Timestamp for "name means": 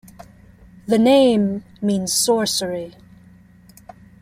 0.97-2.11